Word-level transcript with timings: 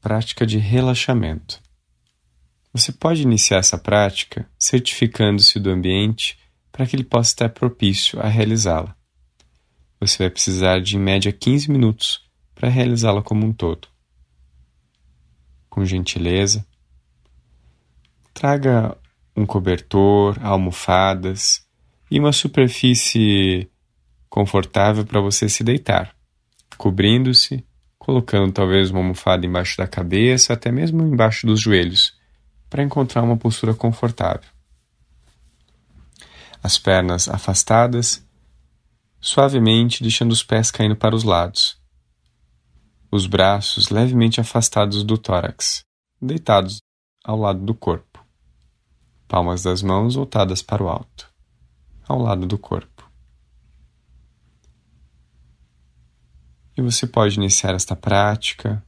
Prática 0.00 0.46
de 0.46 0.58
relaxamento. 0.58 1.60
Você 2.72 2.90
pode 2.90 3.22
iniciar 3.22 3.58
essa 3.58 3.76
prática 3.76 4.48
certificando-se 4.58 5.58
do 5.58 5.70
ambiente 5.70 6.38
para 6.72 6.86
que 6.86 6.96
ele 6.96 7.04
possa 7.04 7.32
estar 7.32 7.48
propício 7.50 8.18
a 8.20 8.26
realizá-la. 8.26 8.96
Você 10.00 10.18
vai 10.18 10.30
precisar 10.30 10.80
de 10.80 10.96
em 10.96 11.00
média 11.00 11.30
15 11.30 11.70
minutos 11.70 12.24
para 12.54 12.68
realizá-la 12.68 13.22
como 13.22 13.46
um 13.46 13.52
todo. 13.52 13.88
Com 15.68 15.84
gentileza, 15.84 16.66
traga 18.32 18.96
um 19.36 19.44
cobertor, 19.44 20.38
almofadas 20.42 21.66
e 22.10 22.18
uma 22.18 22.32
superfície 22.32 23.70
confortável 24.28 25.04
para 25.04 25.20
você 25.20 25.48
se 25.48 25.62
deitar, 25.62 26.16
cobrindo-se, 26.78 27.64
colocando 28.10 28.50
talvez 28.50 28.90
uma 28.90 28.98
almofada 28.98 29.46
embaixo 29.46 29.76
da 29.78 29.86
cabeça, 29.86 30.52
até 30.52 30.72
mesmo 30.72 31.00
embaixo 31.00 31.46
dos 31.46 31.60
joelhos, 31.60 32.12
para 32.68 32.82
encontrar 32.82 33.22
uma 33.22 33.36
postura 33.36 33.72
confortável. 33.72 34.50
As 36.60 36.76
pernas 36.76 37.28
afastadas, 37.28 38.26
suavemente 39.20 40.02
deixando 40.02 40.32
os 40.32 40.42
pés 40.42 40.72
caindo 40.72 40.96
para 40.96 41.14
os 41.14 41.22
lados. 41.22 41.78
Os 43.12 43.28
braços 43.28 43.90
levemente 43.90 44.40
afastados 44.40 45.04
do 45.04 45.16
tórax, 45.16 45.84
deitados 46.20 46.80
ao 47.24 47.38
lado 47.38 47.60
do 47.60 47.76
corpo. 47.76 48.26
Palmas 49.28 49.62
das 49.62 49.82
mãos 49.82 50.16
voltadas 50.16 50.62
para 50.62 50.82
o 50.82 50.88
alto, 50.88 51.32
ao 52.08 52.18
lado 52.18 52.44
do 52.44 52.58
corpo. 52.58 52.99
E 56.80 56.82
você 56.82 57.06
pode 57.06 57.36
iniciar 57.36 57.74
esta 57.74 57.94
prática 57.94 58.82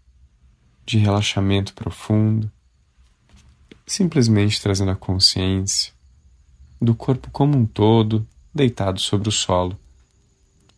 de 0.83 0.97
relaxamento 0.97 1.75
profundo, 1.75 2.51
simplesmente 3.87 4.63
trazendo 4.63 4.93
a 4.93 4.97
consciência 4.97 5.93
do 6.81 6.95
corpo 6.95 7.31
como 7.31 7.55
um 7.55 7.67
todo 7.67 8.27
deitado 8.55 8.99
sobre 8.99 9.29
o 9.29 9.31
solo, 9.31 9.79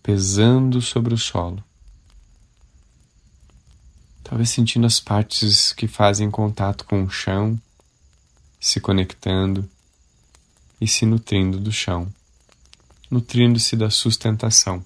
pesando 0.02 0.82
sobre 0.82 1.14
o 1.14 1.16
solo. 1.16 1.62
Talvez 4.24 4.50
sentindo 4.50 4.84
as 4.84 4.98
partes 4.98 5.72
que 5.72 5.86
fazem 5.86 6.28
contato 6.28 6.84
com 6.84 7.04
o 7.04 7.10
chão, 7.10 7.56
se 8.58 8.80
conectando 8.80 9.70
e 10.80 10.88
se 10.88 11.06
nutrindo 11.06 11.60
do 11.60 11.70
chão, 11.70 12.12
nutrindo-se 13.08 13.76
da 13.76 13.88
sustentação. 13.88 14.84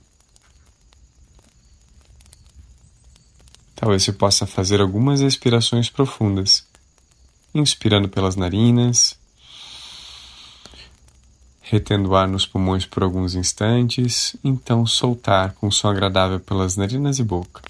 Talvez 3.80 4.02
você 4.02 4.12
possa 4.12 4.44
fazer 4.44 4.80
algumas 4.80 5.20
respirações 5.20 5.88
profundas, 5.88 6.66
inspirando 7.54 8.08
pelas 8.08 8.34
narinas, 8.34 9.16
retendo 11.60 12.08
o 12.08 12.16
ar 12.16 12.26
nos 12.26 12.44
pulmões 12.44 12.84
por 12.84 13.04
alguns 13.04 13.36
instantes, 13.36 14.34
então 14.42 14.84
soltar 14.84 15.52
com 15.52 15.70
som 15.70 15.86
agradável 15.86 16.40
pelas 16.40 16.76
narinas 16.76 17.20
e 17.20 17.22
boca. 17.22 17.62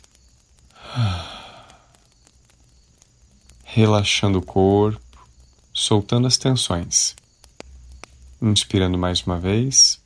Relaxando 3.63 4.39
o 4.39 4.43
corpo, 4.43 5.29
soltando 5.75 6.27
as 6.27 6.39
tensões. 6.39 7.15
Inspirando 8.41 8.97
mais 8.97 9.21
uma 9.21 9.39
vez. 9.39 10.01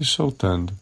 E 0.00 0.04
soltando 0.04 0.76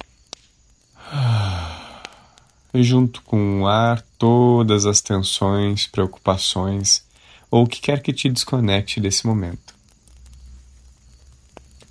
e 2.72 2.82
junto 2.82 3.22
com 3.22 3.62
o 3.62 3.66
ar 3.66 4.02
todas 4.18 4.84
as 4.84 5.00
tensões, 5.00 5.86
preocupações 5.86 7.02
ou 7.50 7.64
o 7.64 7.66
que 7.66 7.80
quer 7.80 8.02
que 8.02 8.12
te 8.12 8.28
desconecte 8.28 9.00
desse 9.00 9.26
momento. 9.26 9.74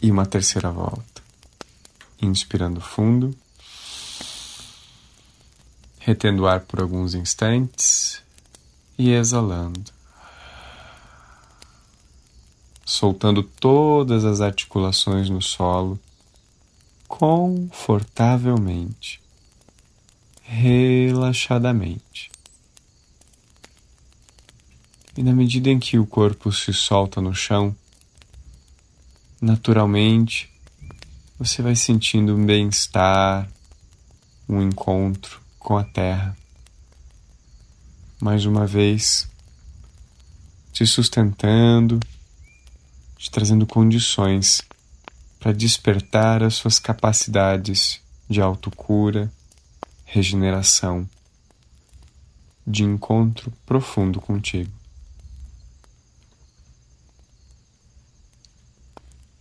E 0.01 0.09
uma 0.11 0.25
terceira 0.25 0.71
volta. 0.71 1.21
Inspirando 2.21 2.79
fundo, 2.79 3.35
retendo 5.99 6.43
o 6.43 6.47
ar 6.47 6.61
por 6.61 6.79
alguns 6.79 7.15
instantes 7.15 8.21
e 8.97 9.11
exalando. 9.11 9.91
Soltando 12.85 13.43
todas 13.43 14.23
as 14.23 14.39
articulações 14.41 15.29
no 15.29 15.41
solo 15.41 15.99
confortavelmente 17.07 19.19
relaxadamente. 20.47 22.31
E 25.17 25.21
na 25.21 25.33
medida 25.33 25.69
em 25.69 25.77
que 25.77 25.99
o 25.99 26.07
corpo 26.07 26.51
se 26.53 26.73
solta 26.73 27.19
no 27.19 27.35
chão, 27.35 27.75
naturalmente 29.41 30.49
você 31.37 31.61
vai 31.61 31.75
sentindo 31.75 32.35
um 32.35 32.45
bem-estar, 32.45 33.47
um 34.47 34.61
encontro 34.61 35.41
com 35.59 35.77
a 35.77 35.83
terra. 35.83 36.35
Mais 38.19 38.45
uma 38.45 38.65
vez, 38.65 39.29
te 40.71 40.87
sustentando, 40.87 41.99
te 43.17 43.29
trazendo 43.29 43.67
condições 43.67 44.61
para 45.39 45.51
despertar 45.51 46.41
as 46.41 46.55
suas 46.55 46.79
capacidades 46.79 47.99
de 48.29 48.41
autocura 48.41 49.31
regeneração, 50.09 51.07
de 52.65 52.83
encontro 52.83 53.51
profundo 53.65 54.21
contigo. 54.21 54.71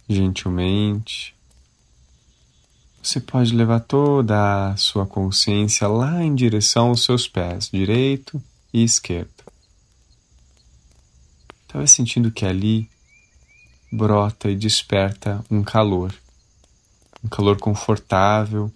Gentilmente, 0.09 1.35
você 3.01 3.21
pode 3.21 3.55
levar 3.55 3.81
toda 3.81 4.71
a 4.73 4.77
sua 4.77 5.07
consciência 5.07 5.87
lá 5.87 6.23
em 6.23 6.35
direção 6.35 6.89
aos 6.89 7.05
seus 7.05 7.29
pés, 7.29 7.71
direito 7.71 8.43
e 8.73 8.83
esquerdo. 8.83 9.45
Talvez 11.69 11.93
sentindo 11.93 12.33
que 12.33 12.45
ali 12.45 12.91
brota 13.91 14.51
e 14.51 14.57
desperta 14.57 15.45
um 15.49 15.63
calor, 15.63 16.13
um 17.23 17.29
calor 17.29 17.57
confortável, 17.59 18.73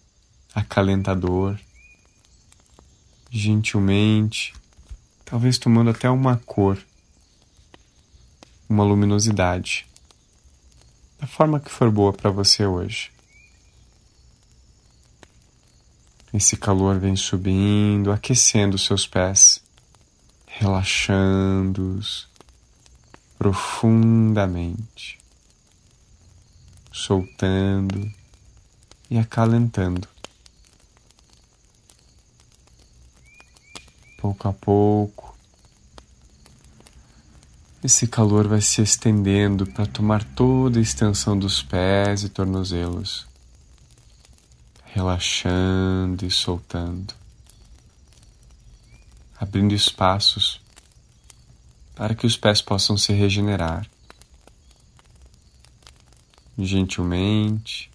acalentador 0.55 1.59
gentilmente, 3.31 4.53
talvez 5.25 5.57
tomando 5.57 5.91
até 5.91 6.11
uma 6.11 6.37
cor, 6.39 6.79
uma 8.69 8.85
luminosidade, 8.85 9.87
da 11.19 11.27
forma 11.27 11.61
que 11.61 11.71
for 11.71 11.91
boa 11.91 12.13
para 12.13 12.31
você 12.31 12.67
hoje. 12.67 13.13
Esse 16.33 16.57
calor 16.57 16.99
vem 16.99 17.17
subindo, 17.17 18.13
aquecendo 18.13 18.79
seus 18.79 19.07
pés, 19.07 19.63
relaxando-os 20.47 22.29
profundamente, 23.41 25.19
soltando 26.93 28.13
e 29.11 29.17
acalentando. 29.17 30.07
Pouco 34.21 34.49
a 34.49 34.53
pouco. 34.53 35.35
Esse 37.83 38.07
calor 38.07 38.47
vai 38.47 38.61
se 38.61 38.83
estendendo 38.83 39.67
para 39.67 39.87
tomar 39.87 40.23
toda 40.23 40.79
a 40.79 40.83
extensão 40.83 41.39
dos 41.39 41.63
pés 41.63 42.23
e 42.23 42.29
tornozelos, 42.29 43.27
relaxando 44.85 46.27
e 46.27 46.31
soltando, 46.31 47.15
abrindo 49.41 49.73
espaços 49.73 50.61
para 51.95 52.15
que 52.15 52.27
os 52.27 52.37
pés 52.37 52.61
possam 52.61 52.99
se 52.99 53.15
regenerar. 53.15 53.87
Gentilmente, 56.59 57.91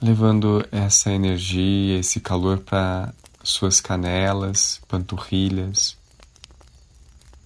levando 0.00 0.64
essa 0.70 1.10
energia, 1.10 1.98
esse 1.98 2.20
calor 2.20 2.60
para 2.60 3.12
suas 3.44 3.80
canelas, 3.80 4.80
panturrilhas, 4.88 5.96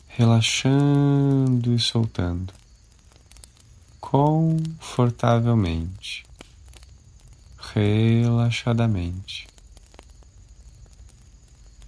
relaxando 0.07 1.75
e 1.75 1.79
soltando 1.79 2.55
confortavelmente, 4.11 6.25
relaxadamente, 7.75 9.47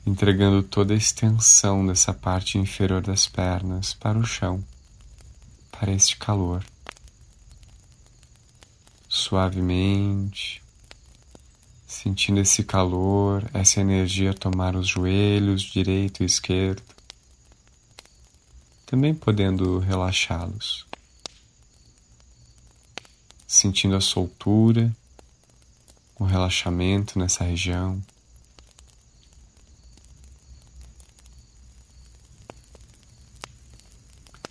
entregando 0.06 0.62
toda 0.62 0.92
a 0.92 0.98
extensão 0.98 1.86
dessa 1.86 2.12
parte 2.12 2.58
inferior 2.58 3.00
das 3.00 3.26
pernas 3.26 3.94
para 3.94 4.18
o 4.18 4.26
chão, 4.26 4.62
para 5.72 5.92
este 5.92 6.18
calor. 6.18 6.62
Suavemente, 9.08 10.59
sentindo 11.90 12.38
esse 12.38 12.62
calor, 12.62 13.50
essa 13.52 13.80
energia 13.80 14.32
tomar 14.32 14.76
os 14.76 14.86
joelhos 14.86 15.60
direito 15.60 16.22
e 16.22 16.26
esquerdo, 16.26 16.84
também 18.86 19.12
podendo 19.12 19.80
relaxá-los, 19.80 20.86
sentindo 23.44 23.96
a 23.96 24.00
soltura, 24.00 24.94
o 26.16 26.22
relaxamento 26.22 27.18
nessa 27.18 27.42
região. 27.42 28.00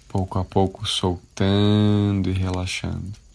Pouco 0.10 0.40
a 0.40 0.44
pouco 0.44 0.86
soltando 0.86 2.30
e 2.30 2.34
relaxando 2.34 3.29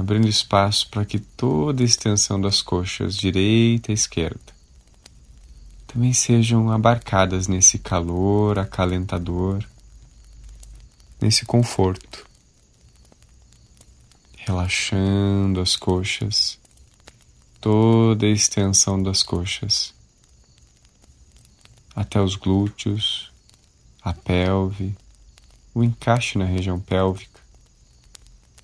abrindo 0.00 0.28
espaço 0.28 0.88
para 0.88 1.04
que 1.04 1.18
toda 1.18 1.82
a 1.82 1.86
extensão 1.86 2.40
das 2.40 2.62
coxas, 2.62 3.16
direita 3.16 3.92
e 3.92 3.94
esquerda, 3.94 4.40
também 5.86 6.12
sejam 6.12 6.70
abarcadas 6.70 7.46
nesse 7.46 7.78
calor 7.78 8.58
acalentador, 8.58 9.62
nesse 11.20 11.44
conforto, 11.44 12.26
relaxando 14.38 15.60
as 15.60 15.76
coxas, 15.76 16.58
toda 17.60 18.24
a 18.24 18.30
extensão 18.30 19.02
das 19.02 19.22
coxas, 19.22 19.92
até 21.94 22.20
os 22.20 22.36
glúteos, 22.36 23.30
a 24.02 24.14
pelve, 24.14 24.96
o 25.74 25.84
encaixe 25.84 26.38
na 26.38 26.46
região 26.46 26.80
pélvica 26.80 27.39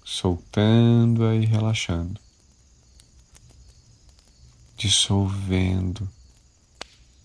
soltando-a 0.08 1.34
e 1.34 1.44
relaxando, 1.44 2.20
dissolvendo 4.76 6.08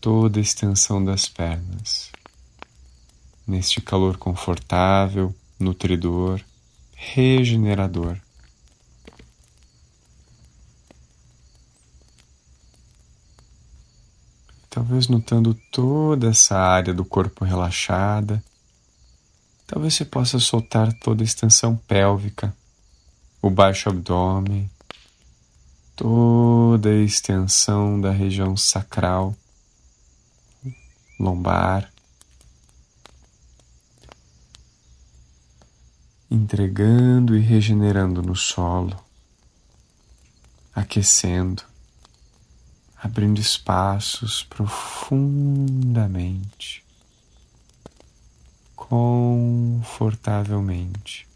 toda 0.02 0.40
a 0.40 0.42
extensão 0.42 1.06
das 1.06 1.30
pernas, 1.30 2.12
neste 3.46 3.80
calor 3.82 4.18
confortável, 4.18 5.34
nutridor, 5.60 6.42
regenerador. 6.96 8.20
Talvez 14.72 15.08
notando 15.08 15.54
toda 15.72 16.32
essa 16.32 16.58
área 16.58 16.96
do 16.96 17.06
corpo 17.06 17.46
relaxada, 17.46 18.44
talvez 19.68 19.94
você 19.94 20.04
possa 20.04 20.40
soltar 20.40 20.92
toda 20.94 21.22
a 21.22 21.26
extensão 21.26 21.76
pélvica 21.76 22.60
o 23.42 23.50
baixo 23.50 23.90
abdômen, 23.90 24.70
toda 25.96 26.90
a 26.90 27.04
extensão 27.04 28.00
da 28.00 28.12
região 28.12 28.56
sacral, 28.56 29.36
lombar, 31.20 31.92
entregando 36.30 37.36
e 37.36 37.40
regenerando 37.40 38.22
no 38.22 38.36
solo, 38.36 38.96
aquecendo, 40.74 41.64
abrindo 42.96 43.42
espaços 43.42 44.44
profundamente, 44.44 46.86
confortavelmente. 48.76 51.31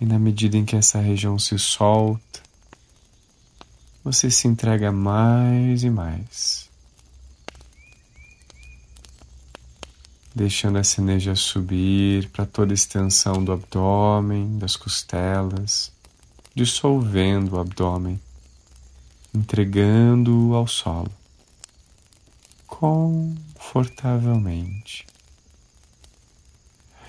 E 0.00 0.06
na 0.06 0.18
medida 0.18 0.56
em 0.56 0.64
que 0.64 0.76
essa 0.76 1.00
região 1.00 1.38
se 1.38 1.58
solta, 1.58 2.40
você 4.04 4.30
se 4.30 4.46
entrega 4.46 4.92
mais 4.92 5.82
e 5.82 5.90
mais. 5.90 6.68
Deixando 10.34 10.76
essa 10.78 11.00
energia 11.00 11.34
subir 11.34 12.28
para 12.30 12.44
toda 12.46 12.72
a 12.72 12.74
extensão 12.74 13.44
do 13.44 13.52
abdômen, 13.52 14.56
das 14.58 14.76
costelas, 14.76 15.90
dissolvendo 16.54 17.54
o 17.54 17.58
abdômen, 17.58 18.20
entregando-o 19.34 20.54
ao 20.54 20.68
solo, 20.68 21.10
confortavelmente, 22.66 25.06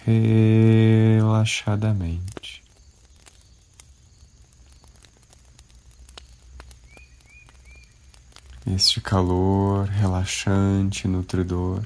relaxadamente. 0.05 2.68
Este 8.75 9.01
calor 9.01 9.87
relaxante, 9.87 11.07
nutridor, 11.07 11.83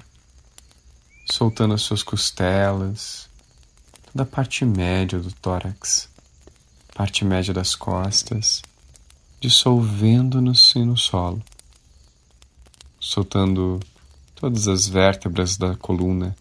soltando 1.32 1.74
as 1.74 1.82
suas 1.82 2.04
costelas, 2.04 3.30
toda 4.12 4.24
a 4.24 4.26
parte 4.26 4.66
média 4.66 5.18
do 5.18 5.32
tórax, 5.32 6.10
parte 6.94 7.24
média 7.24 7.54
das 7.54 7.74
costas, 7.74 8.62
dissolvendo-nos 9.40 10.74
no 10.76 10.98
solo, 10.98 11.42
soltando 13.00 13.80
todas 14.36 14.68
as 14.68 14.86
vértebras 14.88 15.56
da 15.56 15.78
coluna, 15.78 16.36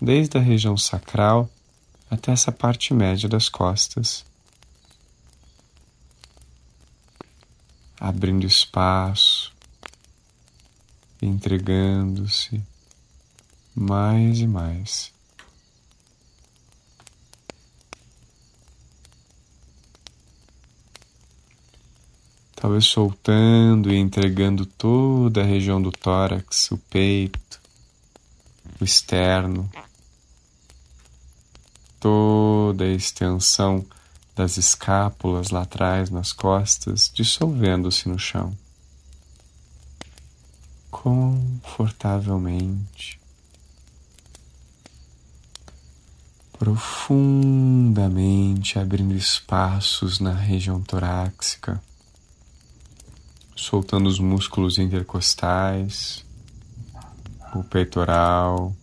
desde 0.00 0.38
a 0.38 0.40
região 0.40 0.76
sacral 0.76 1.50
até 2.10 2.32
essa 2.32 2.50
parte 2.50 2.94
média 2.94 3.28
das 3.28 3.48
costas. 3.48 4.24
Abrindo 7.98 8.46
espaço 8.46 9.55
entregando-se 11.20 12.62
mais 13.74 14.38
e 14.38 14.46
mais. 14.46 15.12
Talvez 22.54 22.86
soltando 22.86 23.92
e 23.92 23.96
entregando 23.96 24.64
toda 24.64 25.42
a 25.42 25.44
região 25.44 25.80
do 25.80 25.92
tórax, 25.92 26.70
o 26.70 26.78
peito, 26.78 27.60
o 28.80 28.84
externo, 28.84 29.70
toda 32.00 32.84
a 32.84 32.92
extensão 32.92 33.84
das 34.34 34.56
escápulas 34.56 35.50
lá 35.50 35.62
atrás 35.62 36.10
nas 36.10 36.32
costas, 36.32 37.10
dissolvendo-se 37.14 38.08
no 38.08 38.18
chão 38.18 38.56
confortavelmente, 41.06 43.20
profundamente 46.58 48.76
abrindo 48.76 49.14
espaços 49.14 50.18
na 50.18 50.34
região 50.34 50.82
torácica, 50.82 51.80
soltando 53.54 54.08
os 54.08 54.18
músculos 54.18 54.78
intercostais, 54.78 56.24
o 57.54 57.62
peitoral, 57.62 58.74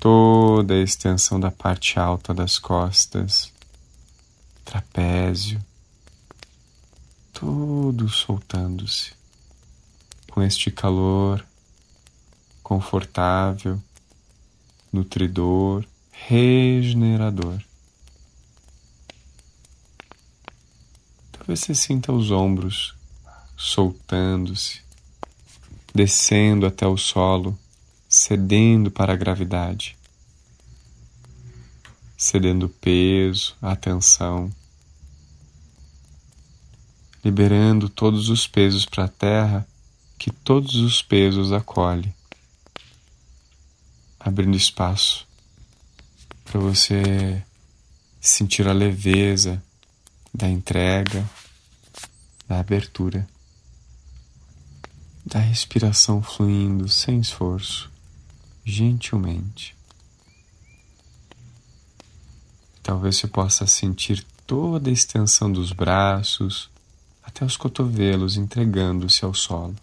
toda 0.00 0.74
a 0.74 0.82
extensão 0.82 1.38
da 1.38 1.52
parte 1.52 1.96
alta 1.96 2.34
das 2.34 2.58
costas, 2.58 3.52
trapézio, 4.64 5.64
tudo 7.32 8.08
soltando-se 8.08 9.15
com 10.36 10.42
este 10.42 10.70
calor 10.70 11.42
confortável, 12.62 13.82
nutridor, 14.92 15.82
regenerador. 16.10 17.58
Talvez 21.32 21.60
você 21.60 21.74
sinta 21.74 22.12
os 22.12 22.30
ombros 22.30 22.94
soltando-se, 23.56 24.82
descendo 25.94 26.66
até 26.66 26.86
o 26.86 26.98
solo, 26.98 27.58
cedendo 28.06 28.90
para 28.90 29.14
a 29.14 29.16
gravidade, 29.16 29.96
cedendo 32.14 32.68
peso, 32.68 33.56
atenção, 33.62 34.52
liberando 37.24 37.88
todos 37.88 38.28
os 38.28 38.46
pesos 38.46 38.84
para 38.84 39.04
a 39.04 39.08
terra 39.08 39.66
que 40.18 40.30
todos 40.30 40.74
os 40.76 41.02
pesos 41.02 41.52
acolhe, 41.52 42.14
abrindo 44.18 44.56
espaço 44.56 45.26
para 46.44 46.60
você 46.60 47.42
sentir 48.20 48.66
a 48.68 48.72
leveza 48.72 49.62
da 50.32 50.48
entrega, 50.48 51.28
da 52.48 52.60
abertura, 52.60 53.26
da 55.24 55.38
respiração 55.38 56.22
fluindo 56.22 56.88
sem 56.88 57.20
esforço, 57.20 57.90
gentilmente. 58.64 59.76
talvez 62.86 63.16
você 63.16 63.26
possa 63.26 63.66
sentir 63.66 64.24
toda 64.46 64.88
a 64.88 64.92
extensão 64.92 65.50
dos 65.50 65.72
braços 65.72 66.70
até 67.20 67.44
os 67.44 67.56
cotovelos 67.56 68.36
entregando-se 68.36 69.24
ao 69.24 69.34
solo. 69.34 69.74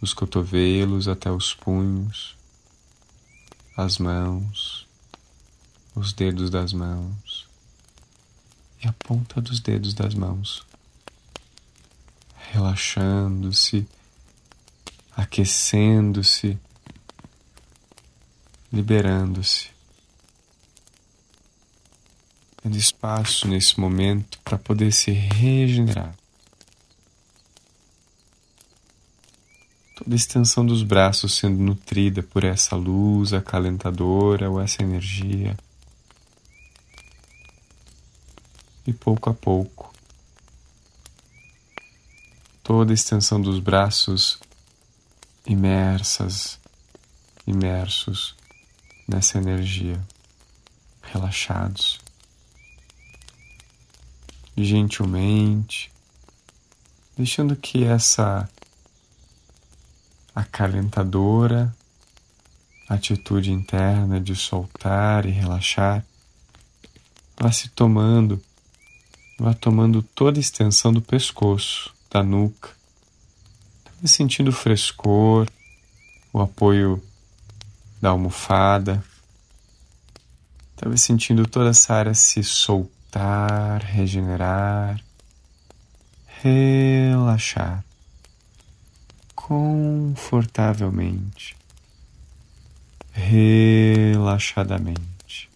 Os 0.00 0.14
cotovelos 0.14 1.08
até 1.08 1.30
os 1.30 1.54
punhos, 1.54 2.36
as 3.76 3.98
mãos, 3.98 4.86
os 5.94 6.12
dedos 6.12 6.48
das 6.50 6.72
mãos 6.72 7.46
e 8.82 8.88
a 8.88 8.92
ponta 8.92 9.40
dos 9.40 9.60
dedos 9.60 9.92
das 9.92 10.14
mãos, 10.14 10.64
relaxando-se, 12.50 13.86
aquecendo-se, 15.16 16.58
liberando-se 18.72 19.70
tendo 22.62 22.76
espaço 22.76 23.48
nesse 23.48 23.78
momento 23.80 24.38
para 24.44 24.58
poder 24.58 24.92
se 24.92 25.10
regenerar. 25.10 26.14
Toda 30.02 30.14
a 30.14 30.16
extensão 30.16 30.64
dos 30.64 30.82
braços 30.82 31.36
sendo 31.36 31.62
nutrida 31.62 32.22
por 32.22 32.42
essa 32.42 32.74
luz 32.74 33.34
acalentadora 33.34 34.48
ou 34.48 34.58
essa 34.58 34.82
energia. 34.82 35.54
E 38.86 38.94
pouco 38.94 39.28
a 39.28 39.34
pouco, 39.34 39.92
toda 42.62 42.92
a 42.92 42.94
extensão 42.94 43.38
dos 43.38 43.60
braços 43.60 44.40
imersas, 45.46 46.58
imersos 47.46 48.34
nessa 49.06 49.36
energia, 49.36 50.02
relaxados 51.02 52.00
gentilmente, 54.56 55.92
deixando 57.16 57.54
que 57.54 57.84
essa 57.84 58.48
acalentadora 60.34 61.74
atitude 62.90 63.52
interna 63.52 64.20
de 64.20 64.34
soltar 64.34 65.24
e 65.24 65.30
relaxar. 65.30 66.04
Vá 67.38 67.52
se 67.52 67.68
tomando, 67.68 68.42
vá 69.38 69.54
tomando 69.54 70.02
toda 70.02 70.38
a 70.38 70.40
extensão 70.40 70.92
do 70.92 71.00
pescoço, 71.00 71.94
da 72.10 72.20
nuca, 72.24 72.70
sentindo 74.04 74.48
o 74.48 74.52
frescor, 74.52 75.46
o 76.32 76.40
apoio 76.40 77.00
da 78.02 78.08
almofada, 78.08 79.02
talvez 80.76 81.00
sentindo 81.00 81.46
toda 81.46 81.70
essa 81.70 81.94
área 81.94 82.14
se 82.14 82.42
soltar, 82.42 83.82
regenerar, 83.84 85.00
relaxar 86.42 87.84
confortavelmente, 89.50 91.56
relaxadamente, 93.10 95.50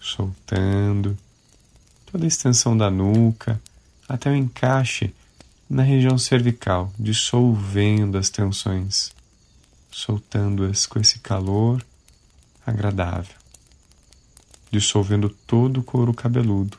soltando 0.00 1.16
toda 2.10 2.24
a 2.24 2.26
extensão 2.26 2.76
da 2.76 2.90
nuca 2.90 3.62
até 4.08 4.28
o 4.28 4.34
encaixe 4.34 5.14
na 5.68 5.84
região 5.84 6.18
cervical, 6.18 6.92
dissolvendo 6.98 8.18
as 8.18 8.30
tensões, 8.30 9.12
soltando-as 9.88 10.86
com 10.86 10.98
esse 10.98 11.20
calor 11.20 11.86
agradável 12.66 13.38
dissolvendo 14.72 15.28
todo 15.28 15.80
o 15.80 15.82
couro 15.82 16.14
cabeludo, 16.14 16.78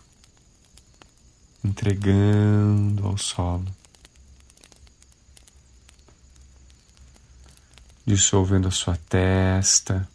entregando 1.61 3.05
ao 3.05 3.17
solo, 3.17 3.67
dissolvendo 8.05 8.67
a 8.67 8.71
sua 8.71 8.95
testa, 8.95 10.07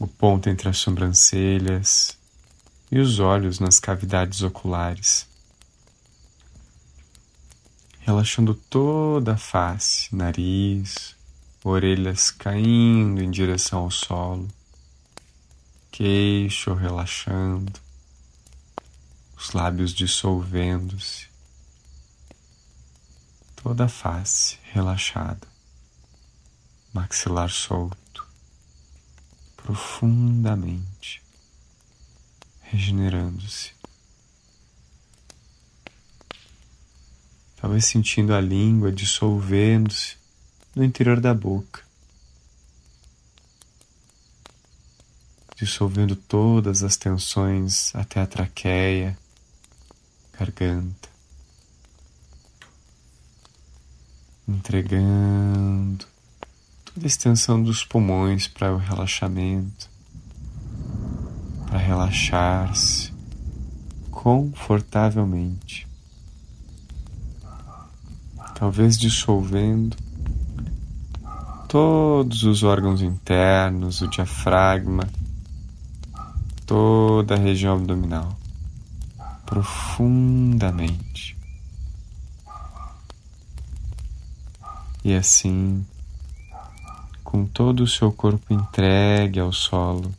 o 0.00 0.06
ponto 0.06 0.48
entre 0.48 0.68
as 0.68 0.78
sobrancelhas 0.78 2.16
e 2.90 2.98
os 2.98 3.18
olhos 3.18 3.58
nas 3.58 3.78
cavidades 3.78 4.42
oculares. 4.42 5.26
Relaxando 8.00 8.54
toda 8.54 9.34
a 9.34 9.36
face, 9.36 10.14
nariz, 10.14 11.14
orelhas 11.62 12.30
caindo 12.30 13.22
em 13.22 13.30
direção 13.30 13.80
ao 13.80 13.90
solo. 13.90 14.48
Queixo 15.92 16.72
relaxando, 16.72 17.72
os 19.36 19.52
lábios 19.52 19.92
dissolvendo-se, 19.92 21.26
toda 23.62 23.84
a 23.84 23.88
face 23.88 24.58
relaxada, 24.72 25.46
maxilar 26.92 27.50
solto, 27.50 28.26
profundamente, 29.56 31.22
regenerando-se. 32.62 33.72
Talvez 37.56 37.84
sentindo 37.84 38.34
a 38.34 38.40
língua 38.40 38.90
dissolvendo-se 38.90 40.16
no 40.74 40.82
interior 40.82 41.20
da 41.20 41.34
boca 41.34 41.90
dissolvendo 45.60 46.16
todas 46.16 46.82
as 46.82 46.96
tensões 46.96 47.94
até 47.94 48.18
a 48.22 48.26
traqueia, 48.26 49.16
garganta, 50.32 51.10
entregando 54.48 56.06
toda 57.00 57.06
a 57.06 57.08
extensão 57.08 57.62
dos 57.62 57.82
pulmões 57.82 58.46
para 58.46 58.74
o 58.74 58.76
relaxamento, 58.76 59.88
para 61.66 61.78
relaxar-se 61.78 63.10
confortavelmente. 64.10 65.88
Talvez 68.54 68.98
dissolvendo 68.98 69.96
todos 71.66 72.42
os 72.42 72.62
órgãos 72.62 73.00
internos, 73.00 74.02
o 74.02 74.08
diafragma, 74.08 75.08
toda 76.66 77.34
a 77.34 77.38
região 77.38 77.76
abdominal 77.76 78.36
profundamente. 79.46 81.34
E 85.02 85.14
assim, 85.14 85.84
com 87.30 87.46
todo 87.46 87.84
o 87.84 87.86
seu 87.86 88.10
corpo 88.10 88.52
entregue 88.52 89.38
ao 89.38 89.52
solo, 89.52 90.12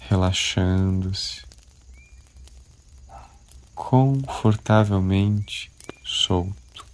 relaxando-se, 0.00 1.42
confortavelmente 3.74 5.72
solto, 6.04 6.84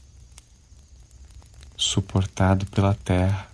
suportado 1.77 2.67
pela 2.67 2.95
terra, 2.95 3.51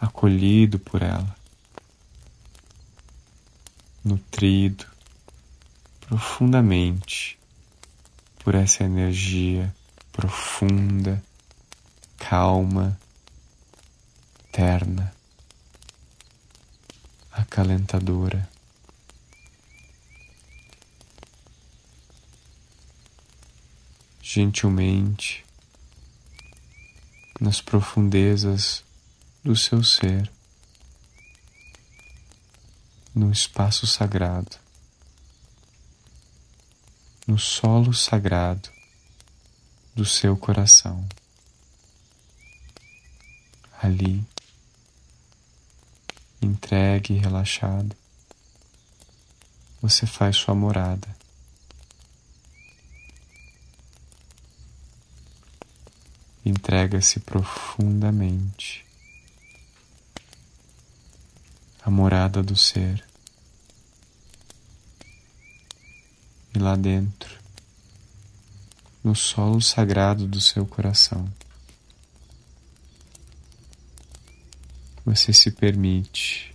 acolhido 0.00 0.78
por 0.78 1.02
ela 1.02 1.34
nutrido 4.04 4.86
profundamente 6.00 7.36
por 8.38 8.54
essa 8.54 8.84
energia 8.84 9.74
profunda, 10.12 11.20
calma, 12.18 12.99
terna, 14.60 15.10
acalentadora. 17.32 18.46
Gentilmente, 24.20 25.46
nas 27.40 27.62
profundezas 27.62 28.84
do 29.42 29.56
seu 29.56 29.82
ser 29.82 30.30
no 33.14 33.32
espaço 33.32 33.86
sagrado, 33.86 34.58
no 37.26 37.38
solo 37.38 37.94
sagrado 37.94 38.68
do 39.94 40.04
seu 40.04 40.36
coração. 40.36 41.08
Ali, 43.82 44.22
entregue 46.42 47.14
e 47.14 47.18
relaxado, 47.18 47.94
você 49.80 50.06
faz 50.06 50.36
sua 50.36 50.54
morada. 50.54 51.08
Entrega-se 56.44 57.20
profundamente 57.20 58.84
a 61.82 61.90
morada 61.90 62.42
do 62.42 62.56
ser. 62.56 63.04
E 66.54 66.58
lá 66.58 66.74
dentro, 66.76 67.38
no 69.04 69.14
solo 69.14 69.60
sagrado 69.60 70.26
do 70.26 70.40
seu 70.40 70.66
coração, 70.66 71.30
você 75.04 75.32
se 75.32 75.50
permite 75.50 76.54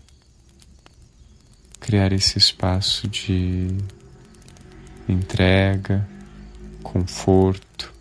criar 1.79 2.11
esse 2.11 2.37
espaço 2.37 3.07
de 3.07 3.67
entrega, 5.07 6.07
conforto, 6.81 7.93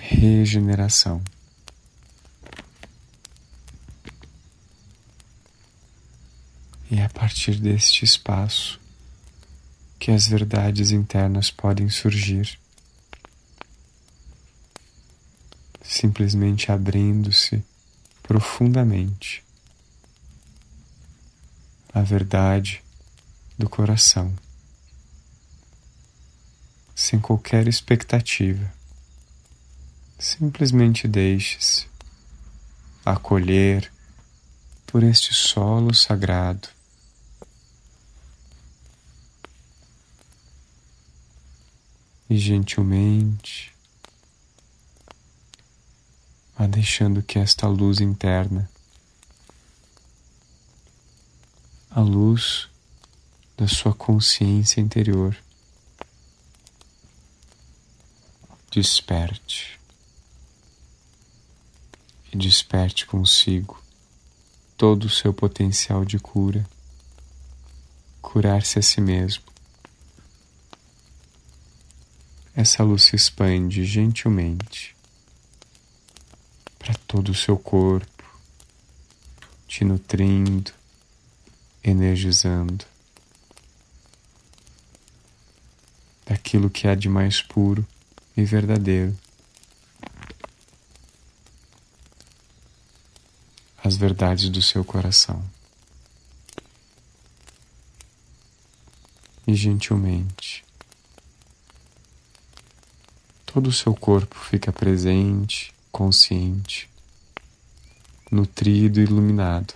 regeneração. 0.00 1.22
E 6.90 6.98
é 6.98 7.04
a 7.04 7.08
partir 7.10 7.56
deste 7.56 8.04
espaço 8.04 8.80
que 9.98 10.10
as 10.10 10.26
verdades 10.26 10.90
internas 10.90 11.50
podem 11.50 11.88
surgir, 11.88 12.58
simplesmente 15.88 16.70
abrindo-se 16.70 17.64
profundamente 18.22 19.42
a 21.94 22.02
verdade 22.02 22.84
do 23.56 23.70
coração, 23.70 24.36
sem 26.94 27.18
qualquer 27.18 27.66
expectativa. 27.66 28.70
Simplesmente 30.18 31.08
deixe-se 31.08 31.86
acolher 33.02 33.90
por 34.86 35.02
este 35.02 35.32
solo 35.32 35.94
sagrado. 35.94 36.68
E 42.28 42.36
gentilmente 42.36 43.77
vá 46.58 46.66
deixando 46.66 47.22
que 47.22 47.38
esta 47.38 47.68
luz 47.68 48.00
interna 48.00 48.68
a 51.88 52.00
luz 52.00 52.68
da 53.56 53.68
sua 53.68 53.94
consciência 53.94 54.80
interior. 54.80 55.36
Desperte 58.72 59.78
e 62.32 62.36
desperte 62.36 63.06
consigo 63.06 63.80
todo 64.76 65.04
o 65.04 65.10
seu 65.10 65.32
potencial 65.32 66.04
de 66.04 66.18
cura, 66.18 66.68
curar-se 68.20 68.78
a 68.78 68.82
si 68.82 69.00
mesmo. 69.00 69.44
Essa 72.54 72.82
luz 72.82 73.04
se 73.04 73.16
expande 73.16 73.84
gentilmente 73.84 74.97
para 76.88 76.96
todo 77.06 77.32
o 77.32 77.34
seu 77.34 77.58
corpo, 77.58 78.24
te 79.66 79.84
nutrindo, 79.84 80.72
energizando 81.84 82.82
daquilo 86.24 86.70
que 86.70 86.88
há 86.88 86.94
de 86.94 87.06
mais 87.06 87.42
puro 87.42 87.86
e 88.34 88.42
verdadeiro. 88.42 89.14
As 93.84 93.94
verdades 93.98 94.48
do 94.48 94.62
seu 94.62 94.82
coração. 94.82 95.44
E 99.46 99.54
gentilmente, 99.54 100.64
todo 103.44 103.66
o 103.66 103.72
seu 103.74 103.94
corpo 103.94 104.38
fica 104.38 104.72
presente, 104.72 105.76
consciente, 105.90 106.88
nutrido 108.30 109.00
iluminado 109.00 109.74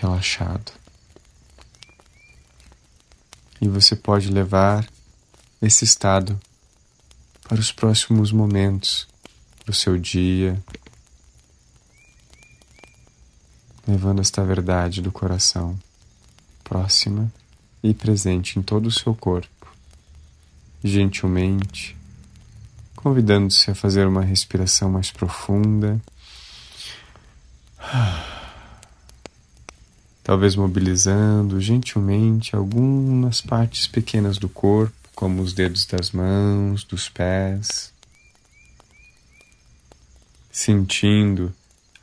relaxado. 0.00 0.72
E 3.60 3.68
você 3.68 3.94
pode 3.94 4.30
levar 4.30 4.88
esse 5.60 5.84
estado 5.84 6.40
para 7.46 7.60
os 7.60 7.70
próximos 7.70 8.32
momentos 8.32 9.06
do 9.66 9.74
seu 9.74 9.98
dia, 9.98 10.58
levando 13.86 14.20
esta 14.20 14.42
verdade 14.42 15.02
do 15.02 15.12
coração 15.12 15.78
próxima 16.64 17.30
e 17.82 17.92
presente 17.92 18.58
em 18.58 18.62
todo 18.62 18.86
o 18.86 18.92
seu 18.92 19.14
corpo, 19.14 19.70
gentilmente, 20.82 21.94
convidando-se 23.02 23.70
a 23.70 23.74
fazer 23.74 24.06
uma 24.06 24.22
respiração 24.22 24.90
mais 24.90 25.10
profunda. 25.10 26.00
Talvez 30.22 30.54
mobilizando 30.54 31.60
gentilmente 31.60 32.54
algumas 32.54 33.40
partes 33.40 33.86
pequenas 33.86 34.38
do 34.38 34.48
corpo, 34.48 34.94
como 35.14 35.42
os 35.42 35.52
dedos 35.52 35.86
das 35.86 36.12
mãos, 36.12 36.84
dos 36.84 37.08
pés, 37.08 37.92
sentindo 40.52 41.52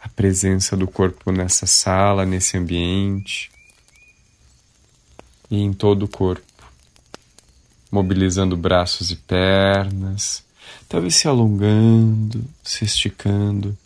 a 0.02 0.10
presença 0.10 0.76
do 0.76 0.88
corpo 0.88 1.32
nessa 1.32 1.66
sala, 1.66 2.26
nesse 2.26 2.58
ambiente. 2.58 3.52
E 5.50 5.62
em 5.62 5.72
todo 5.72 6.04
o 6.04 6.08
corpo, 6.08 6.44
mobilizando 7.90 8.58
braços 8.58 9.12
e 9.12 9.16
pernas, 9.16 10.44
talvez 10.88 11.16
se 11.16 11.28
alongando, 11.28 12.44
se 12.64 12.86
esticando, 12.86 13.78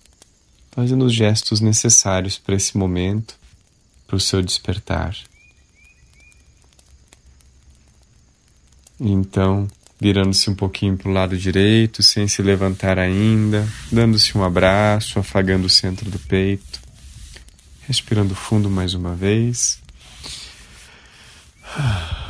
fazendo 0.72 1.06
os 1.06 1.14
gestos 1.14 1.60
necessários 1.60 2.38
para 2.38 2.56
esse 2.56 2.78
momento 2.78 3.36
para 4.12 4.18
o 4.18 4.20
seu 4.20 4.42
despertar. 4.42 5.16
Então, 9.00 9.70
virando-se 10.02 10.50
um 10.50 10.56
pouquinho 10.56 10.98
para 10.98 11.10
o 11.10 11.14
lado 11.14 11.38
direito, 11.38 12.04
sem 12.04 12.28
se 12.28 12.42
levantar 12.42 13.00
ainda, 13.00 13.66
dando-se 13.90 14.38
um 14.38 14.44
abraço, 14.44 15.18
afagando 15.18 15.66
o 15.66 15.70
centro 15.70 16.12
do 16.12 16.20
peito, 16.20 16.82
respirando 17.88 18.36
fundo 18.36 18.70
mais 18.70 18.94
uma 18.94 19.16
vez. 19.16 19.80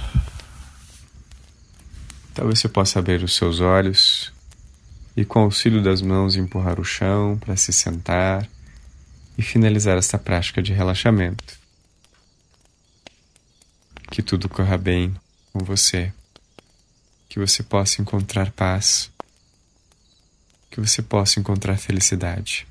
Talvez 2.36 2.60
você 2.60 2.70
possa 2.70 3.00
abrir 3.00 3.24
os 3.24 3.36
seus 3.36 3.60
olhos 3.60 4.32
e, 5.16 5.26
com 5.26 5.40
o 5.40 5.44
auxílio 5.44 5.82
das 5.82 6.02
mãos, 6.02 6.36
empurrar 6.36 6.80
o 6.80 6.86
chão 6.86 7.38
para 7.38 7.56
se 7.58 7.74
sentar 7.74 8.48
e 9.38 9.42
finalizar 9.42 9.98
esta 9.98 10.18
prática 10.18 10.62
de 10.62 10.74
relaxamento. 10.74 11.60
Que 14.10 14.22
tudo 14.22 14.50
corra 14.50 14.78
bem 14.78 15.16
com 15.54 15.60
você. 15.60 16.14
Que 17.30 17.40
você 17.40 17.64
possa 17.64 18.02
encontrar 18.02 18.52
paz. 18.52 19.10
Que 20.70 20.80
você 20.80 21.02
possa 21.02 21.40
encontrar 21.40 21.78
felicidade. 21.78 22.68